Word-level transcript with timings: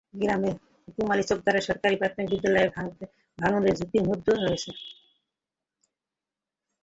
গ্রামের 0.13 0.55
হুকুম 0.85 1.07
আলী 1.13 1.23
চোকদার 1.29 1.55
সরকারি 1.67 1.95
প্রাথমিক 2.01 2.27
বিদ্যালয়টি 2.31 3.05
ভাঙনের 3.37 3.73
ঝুঁকির 3.79 4.03
মধ্যে 4.09 4.31
রয়েছে। 4.35 4.71